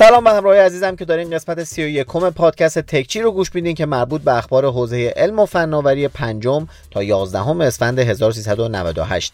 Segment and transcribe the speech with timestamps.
[0.00, 4.22] سلام به همراه عزیزم که دارین قسمت 31 پادکست تکچی رو گوش میدین که مربوط
[4.22, 9.32] به اخبار حوزه علم و فناوری پنجم تا 11 اسفند 1398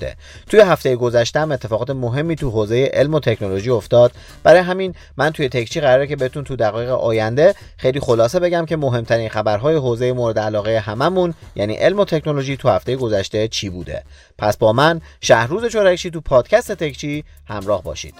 [0.50, 4.12] توی هفته گذشته اتفاقات مهمی تو حوزه علم و تکنولوژی افتاد.
[4.42, 8.76] برای همین من توی تکچی قراره که بهتون تو دقایق آینده خیلی خلاصه بگم که
[8.76, 14.02] مهمترین خبرهای حوزه مورد علاقه هممون یعنی علم و تکنولوژی تو هفته گذشته چی بوده؟
[14.38, 18.14] پس با من شهروز چورکشی تو پادکست تکچی همراه باشید.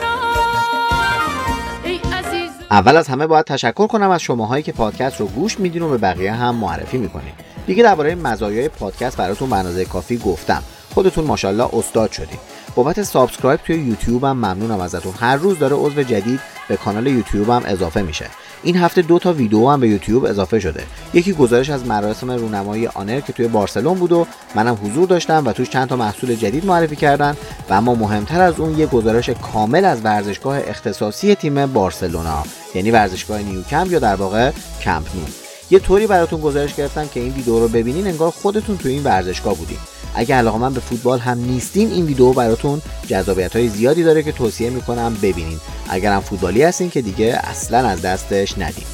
[1.85, 2.51] ای عزیز.
[2.71, 5.99] اول از همه باید تشکر کنم از شماهایی که پادکست رو گوش میدین و به
[5.99, 7.33] بقیه هم معرفی می‌کنین.
[7.67, 10.63] دیگه درباره مزایای پادکست براتون به اندازه کافی گفتم.
[10.95, 12.39] خودتون ماشاءالله استاد شدین.
[12.75, 15.15] بابت subscribe توی یوتیوب هم ممنونم ازتون.
[15.21, 18.27] هر روز داره عضو جدید به کانال یوتیوب هم اضافه میشه.
[18.63, 20.85] این هفته دو تا ویدیو هم به یوتیوب اضافه شده.
[21.15, 25.53] یکی گزارش از مراسم رونمایی آنر که توی بارسلون بود و منم حضور داشتم و
[25.53, 27.37] توش چند تا محصول جدید معرفی کردن
[27.71, 32.43] و اما مهمتر از اون یه گزارش کامل از ورزشگاه اختصاصی تیم بارسلونا
[32.75, 34.51] یعنی ورزشگاه نیوکمپ یا در واقع
[34.83, 35.52] کمپ نو.
[35.73, 39.55] یه طوری براتون گزارش گرفتم که این ویدیو رو ببینین انگار خودتون توی این ورزشگاه
[39.55, 39.79] بودین.
[40.15, 44.33] اگه علاقه من به فوتبال هم نیستین این ویدیو براتون جذابیت های زیادی داره که
[44.33, 45.61] توصیه می‌کنم ببینین.
[45.89, 48.87] اگرم فوتبالی هستین که دیگه اصلا از دستش ندیم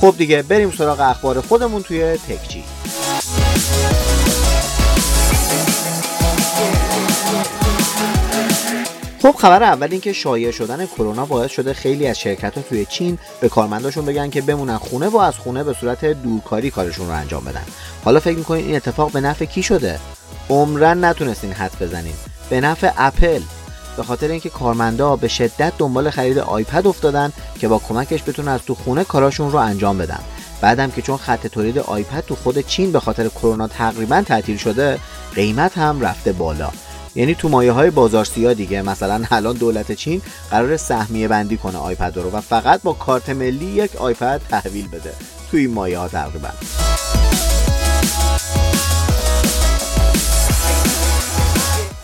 [0.00, 2.64] خب دیگه بریم سراغ اخبار خودمون توی تکچی
[9.26, 12.84] خب خبر اول این که شایع شدن کرونا باعث شده خیلی از شرکت ها توی
[12.84, 17.12] چین به کارمنداشون بگن که بمونن خونه و از خونه به صورت دورکاری کارشون رو
[17.12, 17.64] انجام بدن.
[18.04, 19.98] حالا فکر می‌کنین این اتفاق به نفع کی شده؟
[20.50, 22.14] عمرن نتونستین حد بزنین.
[22.50, 23.40] به نفع اپل.
[23.96, 28.62] به خاطر اینکه کارمندا به شدت دنبال خرید آیپد افتادن که با کمکش بتونن از
[28.62, 30.20] تو خونه کاراشون رو انجام بدن.
[30.60, 34.98] بعدم که چون خط تولید آیپد تو خود چین به خاطر کرونا تقریبا تعطیل شده
[35.34, 36.70] قیمت هم رفته بالا.
[37.16, 38.82] یعنی تو مایه های بازار سیا دیگه.
[38.82, 43.66] مثلا الان دولت چین قرار سهمیه بندی کنه آیپد رو و فقط با کارت ملی
[43.66, 45.12] یک آیپد تحویل بده.
[45.50, 46.48] توی این مایه ها تقریبا.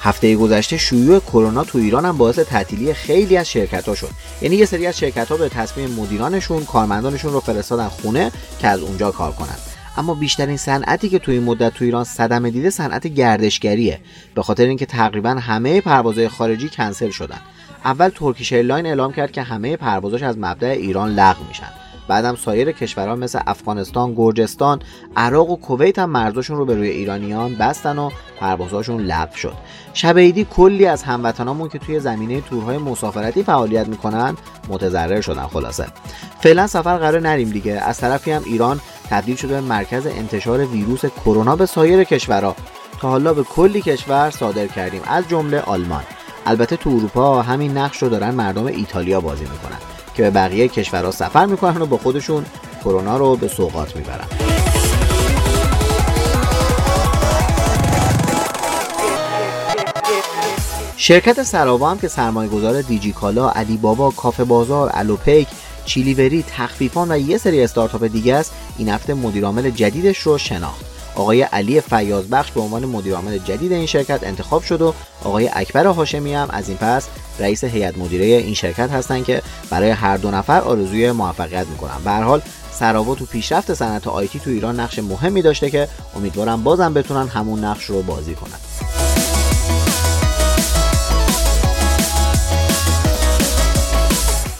[0.00, 4.10] هفته گذشته شیوع کرونا تو ایران هم باعث تعطیلی خیلی از شرکت ها شد.
[4.42, 8.80] یعنی یه سری از شرکت ها به تصمیم مدیرانشون کارمندانشون رو فرستادن خونه که از
[8.80, 9.71] اونجا کار کنن.
[9.96, 14.00] اما بیشترین صنعتی که توی این مدت تو ایران صدمه دیده صنعت گردشگریه
[14.34, 17.40] به خاطر اینکه تقریبا همه پروازهای خارجی کنسل شدن
[17.84, 21.70] اول Turkish Airline اعلام کرد که همه پروازاش از مبدأ ایران لغو میشن
[22.08, 24.80] بعدم سایر کشورها مثل افغانستان، گرجستان،
[25.16, 28.10] عراق و کویت هم مرزاشون رو به روی ایرانیان بستن و
[28.40, 29.54] پروازهاشون لغو شد.
[29.94, 34.36] شب عیدی کلی از هموطنامون که توی زمینه تورهای مسافرتی فعالیت می‌کنن
[34.68, 35.86] متضرر شدن خلاصه.
[36.40, 37.72] فعلا سفر قرار نریم دیگه.
[37.72, 38.80] از طرفی هم ایران
[39.12, 42.56] تبدیل شده به مرکز انتشار ویروس کرونا به سایر کشورها.
[43.00, 46.02] تا حالا به کلی کشور صادر کردیم از جمله آلمان.
[46.46, 49.78] البته تو اروپا همین نقش رو دارن مردم ایتالیا بازی می‌کنن
[50.14, 52.44] که به بقیه کشورها سفر می‌کنن و با خودشون
[52.84, 54.26] کرونا رو به سوقات می‌برن
[60.96, 65.48] شرکت سراوا هم که سرمایه گذار دیجی کالا، علی بابا، کافه بازار، الوپیک،
[65.84, 68.52] چیلیوری، تخفیفان و یه سری استارتاپ دیگه است.
[68.78, 70.84] این هفته مدیرعامل جدیدش رو شناخت.
[71.14, 74.94] آقای علی فیاض بخش به عنوان مدیرعامل جدید این شرکت انتخاب شد و
[75.24, 79.90] آقای اکبر هاشمی هم از این پس رئیس هیئت مدیره این شرکت هستند که برای
[79.90, 82.04] هر دو نفر آرزوی موفقیت می‌کنن.
[82.04, 86.62] به هر حال سراوا تو پیشرفت صنعت IT تو ایران نقش مهمی داشته که امیدوارم
[86.62, 89.01] بازم بتونن همون نقش رو بازی کنن.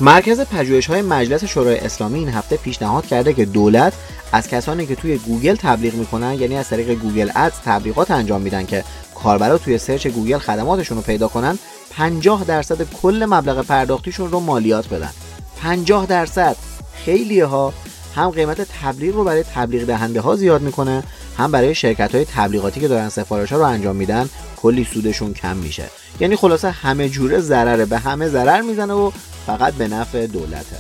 [0.02, 3.92] مرکز پژوهش های مجلس شورای اسلامی این هفته پیشنهاد کرده که دولت
[4.32, 8.66] از کسانی که توی گوگل تبلیغ می‌کنن یعنی از طریق Google Ads تبلیغات انجام میدن
[8.66, 11.58] که کاربرا توی search گوگل خدماتشون رو پیدا کنن
[11.90, 15.10] 50 درصد کل مبلغ پرداختیشون رو مالیات بدن.
[15.62, 16.56] 50 درصد!
[17.04, 17.72] خیلی ها!
[18.14, 21.02] هم قیمت تبلیغ رو برای تبلیغ دهنده ها زیاد می‌کنه
[21.38, 25.56] هم برای شرکت های تبلیغاتی که دارن سفارش ها رو انجام میدن کلی سودشون کم
[25.56, 25.84] میشه.
[26.20, 29.10] یعنی خلاصه همه جوره ضرره به همه ضرر می‌زنه و
[29.46, 30.76] فقط به نفع دولته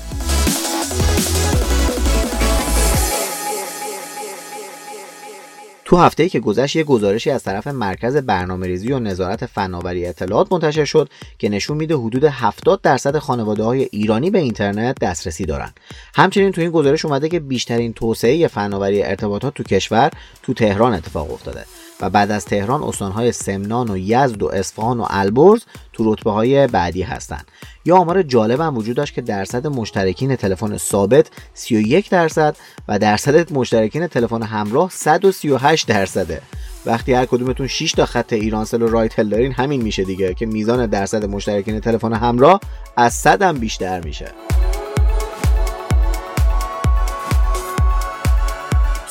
[5.92, 10.52] تو هفته که گذشت یک گزارشی از طرف مرکز برنامه ریزی و نظارت فناوری اطلاعات
[10.52, 15.72] منتشر شد که نشون میده حدود 70 درصد خانواده های ایرانی به اینترنت دسترسی دارن.
[16.14, 20.10] همچنین تو این گزارش اومده که بیشترین توسعه فناوری ارتباطات تو کشور
[20.42, 21.64] تو تهران اتفاق افتاده
[22.02, 25.62] و بعد از تهران استانهای سمنان و یزد و اصفهان و البرز
[25.92, 27.46] تو رتبه های بعدی هستند.
[27.84, 32.56] یا آمار جالب هم وجود داشت که درصد مشترکین تلفن ثابت 31 درصد
[32.88, 36.42] و درصد مشترکین تلفن همراه 138 درصده.
[36.86, 40.86] وقتی هر کدومتون 6 تا خط ایرانسل و رایتل دارین همین میشه دیگه که میزان
[40.86, 42.60] درصد مشترکین تلفن همراه
[42.96, 44.61] از 100 هم بیشتر میشه.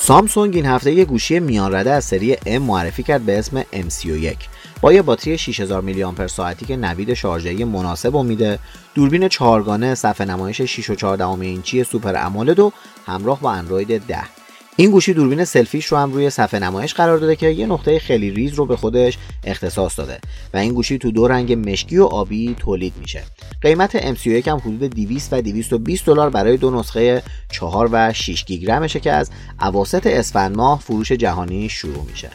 [0.03, 4.35] سامسونگ این هفته یه گوشی میان رده از سری M معرفی کرد به اسم M31.
[4.81, 8.59] با یه باتری 6000 میلی آمپر ساعتی که نوید شارژدهی مناسب میده
[8.95, 12.71] دوربین چهارگانه صفحه نمایش 6 و 14 اینچی Super AMOLED و
[13.05, 14.40] همراه با اندروید 10
[14.81, 18.31] این گوشی دوربین سلفیش رو هم روی صفحه نمایش قرار داده که یه نقطه خیلی
[18.31, 20.19] ریز رو به خودش اختصاص داده
[20.53, 23.23] و این گوشی تو دو رنگ مشکی و آبی تولید میشه.
[23.61, 28.99] قیمت MC1 هم حدود 200 و 220 دلار برای دو نسخه 4 و 6 گیگرمشه
[28.99, 29.31] که از
[29.61, 32.29] اواسط اسفند ماه فروش جهانی شروع میشه.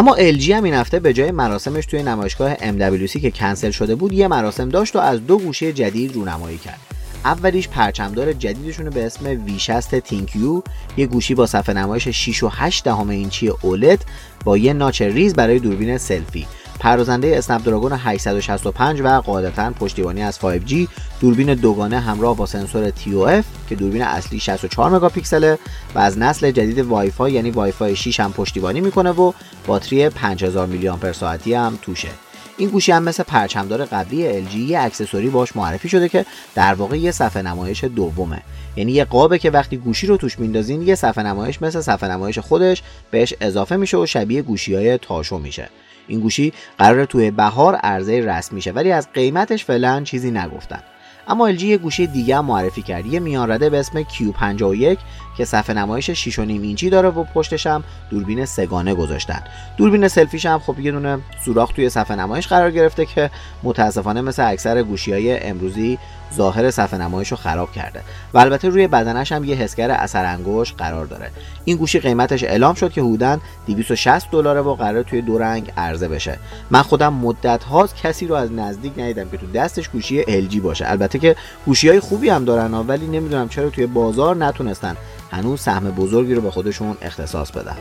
[0.00, 4.12] اما LG هم این هفته به جای مراسمش توی نمایشگاه MWC که کنسل شده بود
[4.12, 6.78] یه مراسم داشت و از دو گوشی جدید رونمایی کرد.
[7.24, 10.62] اولیش پرچمدار جدیدشون به اسم V60 ThinQ
[10.96, 14.04] یه گوشی با صفحه نمایش 6 و 8 دهم اینچی OLED
[14.44, 16.46] با یه notch ریز برای دوربین سلفی.
[16.80, 20.74] پردازنده Snapdragon 865 و قاعدتا پشتیبانی از 5G
[21.20, 25.58] دوربین دوگانه همراه با سنسور TOF که دوربین اصلی 64 مگاپیکسله
[25.94, 29.32] و از نسل جدید وای فای یعنی وای فای 6 هم پشتیبانی می‌کنه و
[29.66, 32.08] باتری 5000 میلی آمپر ساعتی هم توشه.
[32.56, 36.96] این گوشی هم مثل پرچمدار قبلی LG یه accessory باش معرفی شده که در واقع
[36.98, 38.42] یه صفحه نمایش دومه.
[38.76, 42.38] یعنی یه قابه که وقتی گوشی رو توش میندازین یه صفحه نمایش مثل صفحه نمایش
[42.38, 45.68] خودش بهش اضافه میشه و شبیه گوشی های تاشو میشه.
[46.10, 50.80] این گوشی قراره توی بهار عرضه رسمی میشه ولی از قیمتش فعلا چیزی نگفتن.
[51.28, 54.98] اما LG یه گوشی دیگه معرفی کرد یه میان رده به اسم Q51
[55.36, 59.42] که صفحه نمایش 6.5 اینچی داره و پشتش هم دوربین سگانه گذاشتن.
[59.76, 63.30] دوربین سلفیش هم خب یه دونه سوراخ توی صفحه نمایش قرار گرفته که
[63.62, 65.98] متاسفانه مثل اکثر گوشی های امروزی
[66.34, 68.00] ظاهر صفحه نمایش رو خراب کرده
[68.34, 71.30] و البته روی بدنش هم یه حسگر اثر انگشت قرار داره.
[71.64, 76.08] این گوشی قیمتش اعلام شد که حدوداً 260 دلاره و قرار توی دو رنگ عرضه
[76.08, 76.38] بشه.
[76.70, 80.90] من خودم مدت هاست کسی رو از نزدیک ندیدم که تو دستش گوشی LG باشه.
[80.90, 81.36] البته که
[81.66, 84.96] گوشی های خوبی هم دارن ولی نمی‌دونم چرا توی بازار نتونستن
[85.32, 87.76] هنوز سهم بزرگی رو به خودشون اختصاص بدن.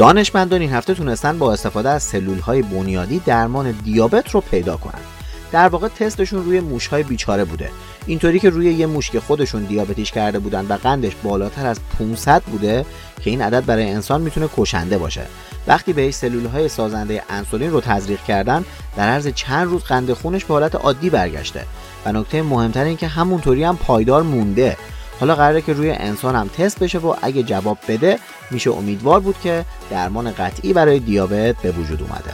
[0.00, 5.04] دانشمندان این هفته تونستن با استفاده از سلول های بنیادی درمان دیابت رو پیدا کنند.
[5.52, 7.70] در واقع تستشون روی موش های بیچاره بوده.
[8.06, 12.42] اینطوری که روی یه موش که خودشون دیابتیش کرده بودن و قندش بالاتر از 500
[12.42, 12.84] بوده
[13.20, 15.22] که این عدد برای انسان می‌تونه کشنده باشه.
[15.66, 18.64] وقتی به سلول های سازنده انسولین رو تزریق کردن
[18.96, 21.64] در عرض چند روز قند خونش به حالت عادی برگشته.
[22.06, 24.76] و نکته مهمتر این که همونطوری هم پایدار مونده.
[25.20, 28.18] حالا قراره که روی انسان هم تست بشه و اگه جواب بده
[28.50, 32.32] میشه امیدوار بود که درمان قطعی برای دیابت به وجود اومده.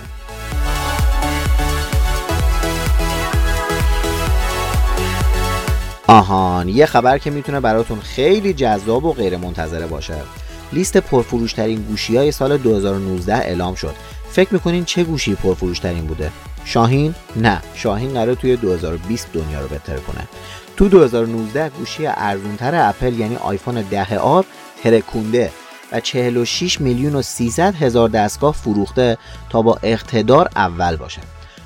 [6.07, 10.15] آهان یه خبر که می‌تونه براتون خیلی جذاب و غیر منتظره باشه.
[10.73, 13.95] لیست پرفروشترین گوشی های سال 2019 اعلام شد.
[14.31, 16.31] فکر می‌کنین چه گوشی پرفروشترین بوده؟
[16.65, 20.29] شاهین؟ نه شاهین قرار توی 2020 دنیا رو بهتر کنه.
[20.77, 24.45] تو 2019 گوشی ارزونتر اپل یعنی آیفون 10 آر
[24.83, 25.51] ترکونده
[25.93, 29.19] و 46 میلیون و 300 هزار دستگاه فروخته
[29.51, 31.21] تا با اقتدار اول باشه.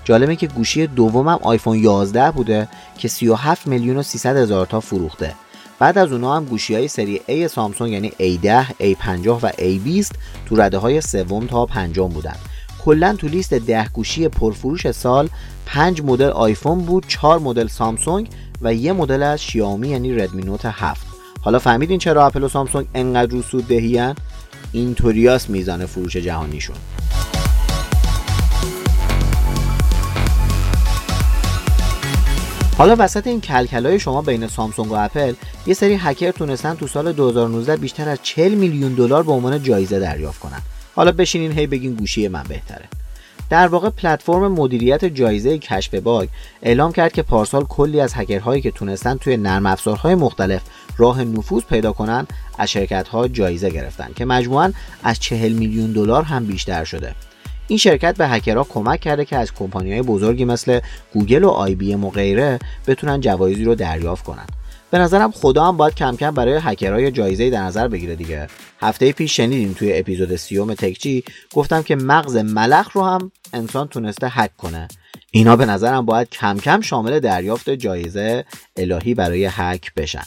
[0.04, 5.34] جالبه که گوشی دومم آیفون 11 بوده که 37 میلیون و 300 هزار تا فروخته.
[5.78, 10.14] بعد از اونها هم گوشی های سری A سامسونگ یعنی A10, A50 و A20
[10.46, 12.36] تو رده های سوم تا پنجم بودن.
[12.84, 15.28] کلا تو لیست ده گوشی پرفروش سال
[15.66, 18.28] 5 مدل آیفون بود 4 مدل سامسونگ
[18.62, 21.06] و یه مدل از شیائومی یعنی ردمی نوت 7
[21.42, 24.14] حالا فهمیدین چرا اپل و سامسونگ انقدر رو سود دهیان؟
[24.72, 26.76] اینطوریاست میزان فروش جهانیشون.
[32.78, 35.34] حالا وسط این کلکلای شما بین سامسونگ و اپل
[35.66, 40.00] یه سری هکر تونستن تو سال 2019 بیشتر از 40 میلیون دلار به عنوان جایزه
[40.00, 40.60] دریافت کنن.
[40.96, 42.99] حالا بشینین هی بگین گوشی من بهتره.
[43.50, 46.28] در واقع پلتفرم مدیریت جایزه کشف باگ
[46.62, 50.62] اعلام کرد که پارسال کلی از هکرهایی که تونستن توی نرم افزارهای مختلف
[50.96, 52.26] راه نفوذ پیدا کنن
[52.58, 57.14] از شرکت ها جایزه گرفتن که مجموعاً از 40 میلیون دلار هم بیشتر شده.
[57.68, 60.80] این شرکت به هکرها کمک کرده که از کمپانی های بزرگی مثل
[61.14, 64.46] گوگل و IBM و غیره بتونن جوایزی رو دریافت کنن.
[64.90, 68.48] به نظرم خدا هم باید کم کم برای هکرها یه جایزه در نظر بگیره دیگه.
[68.80, 74.28] هفته پیش شنیدیم توی اپیزود سیوم تکچی گفتم که مغز ملخ رو هم انسان تونسته
[74.28, 74.88] هک کنه.
[75.30, 78.44] اینا به نظرم باید کم کم شامل دریافت جایزه
[78.76, 80.24] الهی برای هک بشن.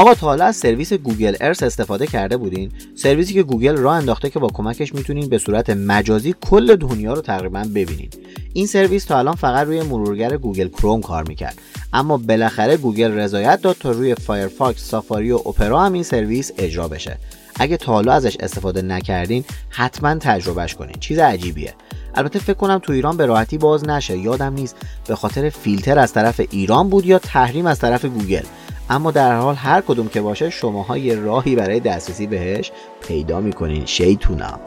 [0.00, 4.30] آقا تا حالا از سرویس Google Earth استفاده کرده بودین؟ سرویسی که گوگل راه انداخته
[4.30, 8.08] که با کمکش می‌تونین به صورت مجازی کل دنیا رو تقریبا ببینین.
[8.52, 11.58] این سرویس تا الان فقط روی مرورگر Google Chrome کار می‌کرد.
[11.92, 16.88] اما بالاخره گوگل رضایت داد تا روی فایرفاکس سافاری و اپرا هم این سرویس اجرا
[16.88, 17.18] بشه.
[17.54, 20.96] اگه تا حالا ازش استفاده نکردین حتما تجربه‌ش کنین.
[21.00, 21.74] چیز عجیبیه.
[22.14, 24.18] البته فکر کنم تو ایران به راحتی باز نشه.
[24.18, 24.76] یادم نیست.
[25.06, 28.44] به خاطر فیلتر از طرف ایران بود یا تحریم از طرف گوگل.
[28.90, 32.72] اما به هر حال هر کدوم که باشه شماها یه راهی برای دسترسی بهش
[33.08, 33.86] پیدا می‌کنین.
[33.86, 34.60] شیطونا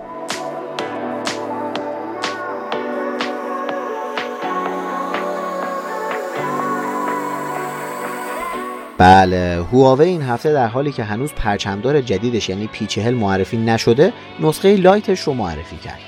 [8.98, 14.14] بله هواوی این هفته در حالی که هنوز پرچمدار جدیدش یعنی P چهل معرفی نشده
[14.40, 16.00] نسخه Lite ش رو معرفی کرد.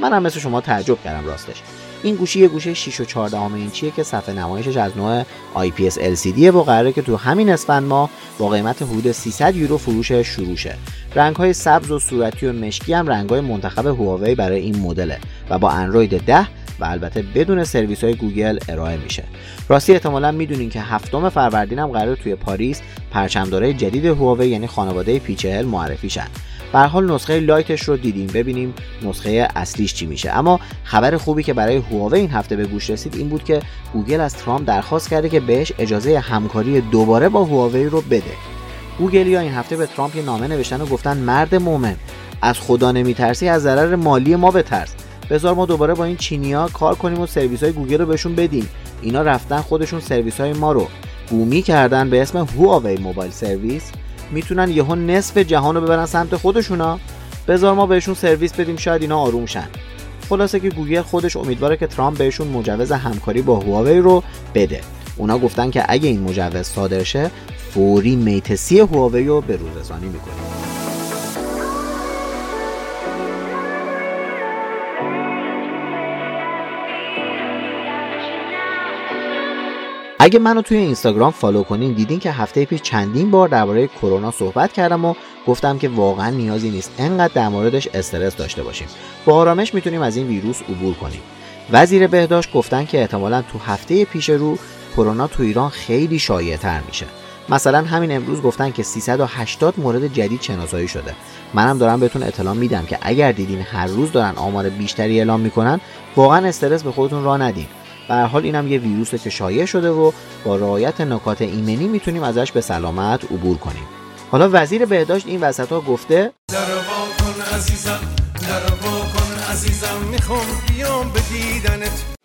[0.00, 1.62] من هم مثل شما تعجب کردم راستش.
[2.02, 5.22] این گوشی یه گوشی 6 و 4 اینچیه که صفحه نمایشش از نوع
[5.54, 10.12] IPS LCD و قراره که تو همین اسفند ما با قیمت حدود 300 یورو فروش
[10.12, 10.74] شروع شه.
[11.14, 15.18] رنگ های سبز و صورتی و مشکی هم رنگ های منتخب هواوی برای این مدله
[15.50, 16.46] و با اندروید 10
[16.80, 19.24] و البته بدون سرویس های گوگل ارائه میشه
[19.68, 22.80] راستی احتمالا می‌دونین که هفتم فروردین هم قرار توی پاریس
[23.10, 26.28] پرچمدارای جدید هواوی یعنی خانواده P چهل معرفی شن
[26.72, 28.26] به هر حال نسخه Lite ش رو دیدیم.
[28.26, 30.30] ببینیم نسخه اصلیش چی میشه.
[30.30, 33.62] اما خبر خوبی که برای هواوی این هفته به گوش رسید این بود که
[33.92, 38.32] گوگل از ترامپ درخواست کرده که بهش اجازه همکاری دوباره با هواوی رو بده.
[38.98, 41.96] گوگلیا این هفته به ترامپ یه نامه نوشتن و گفتن مرد مومن
[42.42, 44.94] از خدا نمیترسی از ضرر مالی ما بترس.
[45.30, 48.68] بذار ما دوباره با این چینیا کار کنیم و سرویس های گوگل رو بهشون بدیم.
[49.02, 50.88] اینا رفتن خودشون سرویس های ما رو.
[51.28, 53.92] بومی کردن به اسم Huawei Mobile Service.
[54.30, 56.98] می‌تونن یهو نصف جهان رو ببرن سمت خودشونا.
[57.48, 59.68] بذار ما بهشون سرویس بدیم شاید اینا آروم شن.
[60.28, 64.22] خلاصه که گوگل خودش امیدواره که ترامپ بهشون مجوز همکاری با هواوی رو
[64.54, 64.80] بده.
[65.16, 67.30] اونا گفتن که اگه این مجوز صادر شه
[67.74, 70.79] فوری میتسی هواوی رو به روز رسانی می‌کنیم.
[80.22, 84.72] اگه منو توی اینستاگرام فالو کنین دیدین که هفته پیش چندین بار درباره کرونا صحبت
[84.72, 85.14] کردم و
[85.46, 88.88] گفتم که واقعا نیازی نیست انقدر در موردش استرس داشته باشیم.
[89.24, 91.20] با آرامش می‌تونیم از این ویروس عبور کنیم.
[91.70, 94.58] وزیر بهداشت گفتن که احتمالا تو هفته پیش رو
[94.96, 97.06] کرونا تو ایران خیلی شایع تر میشه.
[97.48, 101.14] مثلا همین امروز گفتن که 380 مورد جدید شناسایی شده.
[101.54, 105.80] منم دارم بهتون اطلاع میدم که اگر دیدین هر روز دارن آمار بیشتری اعلام می‌کنن
[106.16, 107.66] واقعا استرس به خودتون راه ندین.
[108.08, 110.12] به حال اینم یه ویروسه که شایع شده و
[110.44, 113.84] با رعایت نکات ایمنی می‌تونیم ازش به سلامت عبور کنیم.
[114.30, 116.32] حالا وزیر بهداشت این وسط ها گفته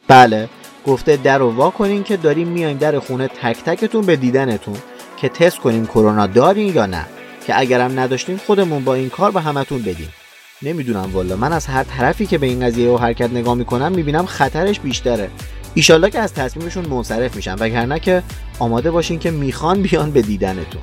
[0.08, 0.50] بله
[0.88, 4.78] گفته در و وا کنین که داریم میایم در خونه تک تکتون به دیدنتون
[5.18, 7.06] که تست کنیم کرونا دارین یا نه.
[7.48, 10.10] که اگرم نداشتین خودمون با این کار به همتون بدیم.
[10.62, 14.26] نمی‌دونم والا من از هر طرفی که به این قضیه و حرکت نگاه می‌کنم می‌بینم
[14.26, 15.30] خطرش بیشتره.
[15.78, 18.24] ایشالله که از تصمیمشون منصرف میشن وگرنه که
[18.60, 20.82] آماده باشین که می‌خوان بیان به دیدنتون.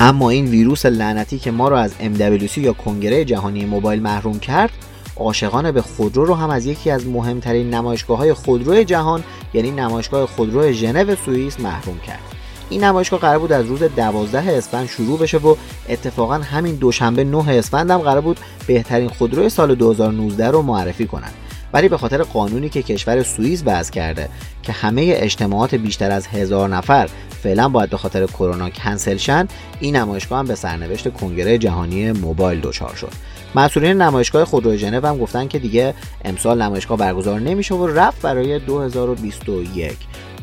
[0.00, 4.70] اما این ویروس لعنتی که ما رو از MWC یا کنگره جهانی موبایل محروم کرد
[5.16, 9.24] عاشقان به خودرو رو هم از یکی از مهمترین نمایشگاه های خودرو جهان
[9.54, 12.35] یعنی نمایشگاه خودرو ژنو سوئیس محروم کرد.
[12.70, 15.54] این نمایشگاه قرار بود از روز 12 اسفند شروع بشه و
[15.88, 21.34] اتفاقا همین دوشنبه 9 اسفند هم قرار بود بهترین خودروی سال 2019 رو معرفی کنند
[21.72, 24.28] ولی به خاطر قانونی که کشور سوئیس وضع کرده
[24.62, 27.08] که همه اجتماعات بیشتر از هزار نفر
[27.42, 29.48] فعلا باید به خاطر کرونا کنسل شن
[29.80, 33.12] این نمایشگاه هم به سرنوشت کنگره جهانی موبایل دچار شد.
[33.54, 35.94] مسئولین نمایشگاه خودروی ژنو هم گفتن که دیگه
[36.24, 39.96] امسال نمایشگاه برگزار نمیشه و رفت برای 2021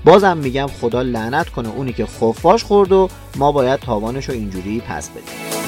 [0.05, 4.81] بازم میگم خدا لعنت کنه اونی که خفاش خورد و ما باید تاوانش رو اینجوری
[4.81, 5.63] پس بدیم.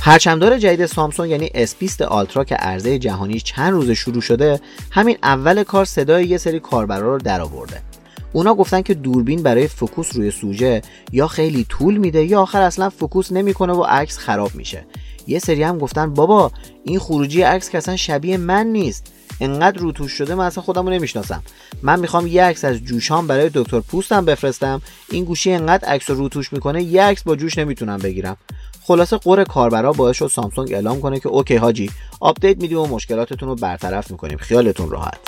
[0.00, 4.60] پرچمدار جدید سامسونگ یعنی اسپیست آلترا که عرضه جهانی چند روز شروع شده
[4.90, 7.82] همین اول کار صدای یه سری کاربرا رو در آورده.
[8.32, 12.90] اونا گفتن که دوربین برای فوکوس روی سوژه یا خیلی طول میده یا آخر اصلا
[12.90, 14.86] فوکوس نمی‌کنه و عکس خراب میشه.
[15.26, 16.52] یه سری هم گفتن بابا
[16.84, 19.12] این خروجی عکس که اصلا شبیه من نیست.
[19.40, 21.42] انقدر روتوش شده من اصلا خودم رو نمی‌شناسم.
[21.82, 24.82] من می‌خوام یه عکس از جوشام برای دکتر پوستم بفرستم.
[25.10, 28.36] این گوشی انقدر عکس رو روتوش می‌کنه یه عکس با جوش نمی‌تونم بگیرم.
[28.82, 33.48] خلاصه غر کاربرا باعث شد سامسونگ اعلام کنه که OK حاجی update میدیم و مشکلاتتون
[33.48, 34.38] رو برطرف می‌کنیم.
[34.38, 35.18] خیالتون راحت.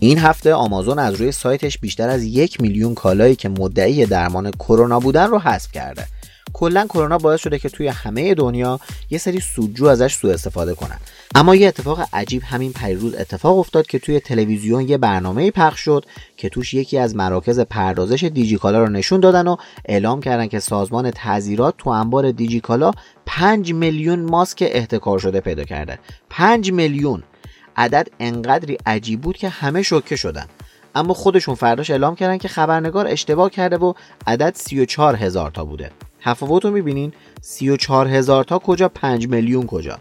[0.00, 5.00] این هفته آمازون از روی سایتش بیشتر از یک میلیون کالایی که مدعی درمان کرونا
[5.00, 6.06] بودن رو حذف کرده.
[6.52, 10.98] کلا کرونا باعث شده که توی همه دنیا یه سری سودجو ازش سوء استفاده کنن.
[11.34, 16.04] اما یه اتفاق عجیب همین پیروز اتفاق افتاد که توی تلویزیون یه برنامه پخش شد
[16.36, 21.10] که توش یکی از مراکز پردازش دیجیکالا رو نشون دادن و اعلام کردن که سازمان
[21.10, 22.90] تعذیرات تو انبار دیجیکالا
[23.26, 25.98] 5 میلیون ماسک احتکار شده پیدا کرده.
[26.30, 27.22] 5 میلیون.
[27.78, 30.46] عدد انقدری عجیب بود که همه شوکه شدن.
[30.94, 33.92] اما خودشون فرداش اعلام کردن که خبرنگار اشتباه کرده و
[34.26, 35.90] عدد 34 هزار تا بوده.
[36.20, 39.98] تفاوت رو می‌بینین 34 هزار تا کجا 5 میلیون کجا؟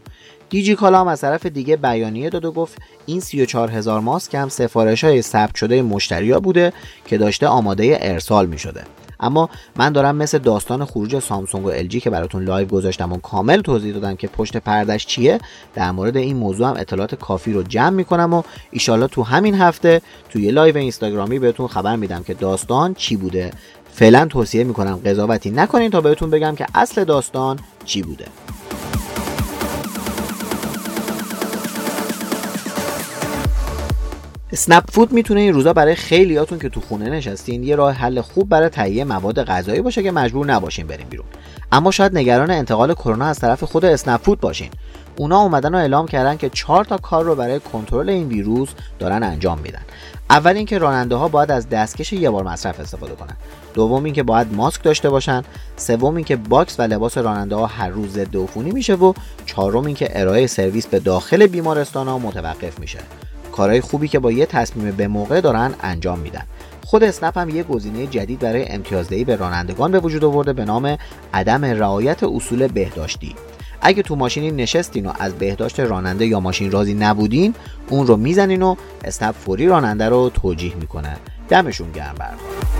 [0.50, 4.50] دیجی کالا هم از طرف دیگه بیانیه داد و گفت این 34 هزار ماسک هم
[4.50, 6.74] سفارش های ثبت شده مشتری بوده
[7.06, 8.84] که داشته آماده ارسال می شده
[9.20, 13.62] اما من دارم مثل داستان خروج سامسونگ و LG که براتون live گذاشتم و کامل
[13.62, 15.40] توضیح دادم که پشت پرده‌ش چیه
[15.76, 20.02] در مورد این موضوع هم اطلاعات کافی رو جمع می‌کنم و ایشالا تو همین هفته
[20.30, 23.52] توی live اینستاگرامی بهتون خبر میدم که داستان چی بوده.
[23.94, 28.26] فعلا توصیه می‌کنم قضاوتی نکنین تا بهتون بگم که اصل داستان چی بوده.
[34.58, 38.50] اسنپ فود می‌تونه این روزا برای خیلیاتون که تو خونه نشستین یه راه حل خوب
[38.50, 41.26] برای تهیه مواد غذایی باشه که مجبور نباشین بریم بیرون.
[41.72, 44.70] اما شاید نگران انتقال کرونا از طرف خود اسنپ فود باشین.
[45.18, 49.24] اونا اومدن و اعلام کردن که چهار تا کار رو برای کنترل این ویروس دارن
[49.24, 49.82] انجام میدن.
[50.30, 53.38] اول اینکه راننده ها باید از دستکش یه بار مصرف استفاده کنن.
[53.74, 55.44] دوم اینکه باید ماسک داشته باشن.
[55.76, 59.14] سوم اینکه باکس و لباس راننده ها هر روز ضد عفونی میشه و
[59.46, 63.00] چهارم اینکه ارائه سرویس به داخل بیمارستان ها متوقف میشه.
[63.58, 66.44] کارهای خوبی که با یه تصمیم به موقع دارن انجام میدن.
[66.86, 70.98] خود اسنپ هم یه گزینه جدید برای امتیازدهی به رانندگان به وجود آورده به نام
[71.34, 73.36] عدم رعایت اصول بهداشتی.
[73.82, 77.56] اگه تو ماشینی نشستین و از بهداشت راننده یا ماشین راضی نبودین
[77.90, 81.18] اون رو می‌زنین و اسنپ فوری راننده رو توجیه می‌کنه.
[81.50, 82.77] دمشون گرم برخورد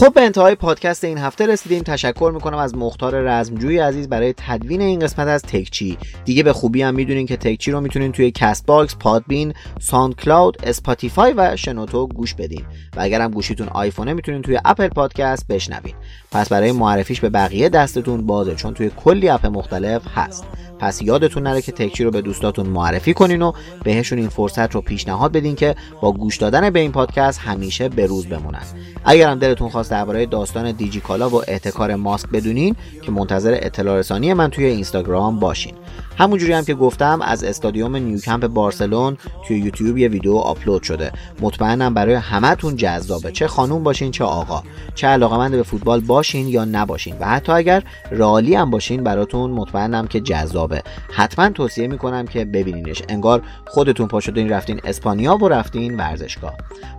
[0.00, 1.82] خب به انتهای پادکست این هفته رسیدیم.
[1.82, 5.98] تشکر می‌کنم از مختار رزمجوی عزیز برای تدوین این قسمت از تکچی.
[6.24, 11.56] دیگه به خوبی هم می‌دونین که تکچی رو می‌تونین توی Castbox Podbean SoundCloud Spotify و
[11.56, 12.64] شنوتو گوش بدین.
[12.96, 15.94] و اگر هم گوشیتون آیفونه می‌تونین توی Apple Podcast بشنوین.
[16.32, 20.44] پس برای معرفیش به بقیه دستتون بازه چون توی کلی app مختلف هست.
[20.78, 23.52] پس یادتون نره که تکچی رو به دوستاتون معرفی کنین و
[23.84, 28.06] بهشون این فرصت رو پیشنهاد بدین که با گوش دادن به این پادکست همیشه به
[28.06, 28.62] روز بمونن.
[29.04, 34.34] اگر هم دلتون خواست درباره داستان دیجیکالا و احتکار ماسک بدونین که منتظر اطلاع رسانی
[34.34, 35.74] من توی اینستاگرام باشین.
[36.18, 39.16] همونجوری هم که گفتم از استادیوم نیوکمپ بارسلون
[39.48, 41.12] توی یوتیوب یه ویدیو آپلود شده.
[41.40, 43.32] مطمئنم برای همتون جذابه.
[43.32, 44.62] چه خانوم باشین چه آقا.
[44.94, 47.16] چه علاقمند به فوتبال باشین یا نباشین.
[47.20, 50.82] و حتی اگر رالی هم باشین براتون مطمئنم که جذابه.
[51.12, 53.02] حتما توصیه می‌کنم که ببینینش.
[53.08, 56.54] انگار خودتون پا شدین رفتین اسپانیا و رفتین ورزشگاه.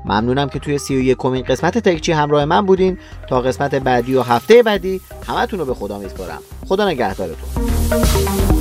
[0.05, 2.97] ممنونم که توی سی و یکمین قسمت تکچی همراه من بودین.
[3.29, 6.39] تا قسمت بعدی و هفته بعدی همتون رو به خدا میسپارم.
[6.67, 8.60] خدا نگهدارتون.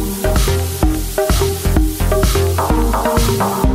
[3.38, 3.69] Bye.